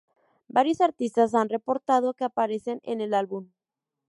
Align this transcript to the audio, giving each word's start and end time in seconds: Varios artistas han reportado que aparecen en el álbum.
Varios 0.47 0.81
artistas 0.81 1.35
han 1.35 1.47
reportado 1.49 2.15
que 2.15 2.23
aparecen 2.23 2.79
en 2.81 3.01
el 3.01 3.13
álbum. 3.13 3.51